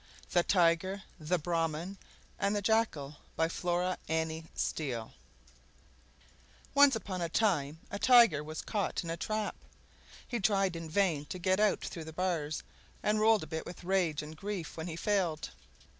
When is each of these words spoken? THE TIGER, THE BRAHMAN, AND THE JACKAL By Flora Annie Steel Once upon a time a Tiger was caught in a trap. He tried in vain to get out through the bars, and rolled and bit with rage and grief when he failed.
THE 0.31 0.41
TIGER, 0.41 1.03
THE 1.19 1.37
BRAHMAN, 1.37 1.95
AND 2.39 2.55
THE 2.55 2.61
JACKAL 2.63 3.17
By 3.35 3.47
Flora 3.47 3.99
Annie 4.09 4.45
Steel 4.55 5.13
Once 6.73 6.95
upon 6.95 7.21
a 7.21 7.29
time 7.29 7.77
a 7.91 7.99
Tiger 7.99 8.43
was 8.43 8.63
caught 8.63 9.03
in 9.03 9.11
a 9.11 9.15
trap. 9.17 9.55
He 10.27 10.39
tried 10.39 10.75
in 10.75 10.89
vain 10.89 11.25
to 11.25 11.37
get 11.37 11.59
out 11.59 11.81
through 11.81 12.05
the 12.05 12.13
bars, 12.13 12.63
and 13.03 13.19
rolled 13.19 13.43
and 13.43 13.51
bit 13.51 13.67
with 13.67 13.83
rage 13.83 14.23
and 14.23 14.35
grief 14.35 14.75
when 14.75 14.87
he 14.87 14.95
failed. 14.95 15.51